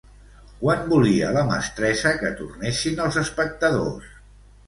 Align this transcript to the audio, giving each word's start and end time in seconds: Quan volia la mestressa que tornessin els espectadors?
Quan 0.61 0.79
volia 0.93 1.27
la 1.35 1.43
mestressa 1.49 2.15
que 2.23 2.33
tornessin 2.41 3.05
els 3.05 3.19
espectadors? 3.25 4.11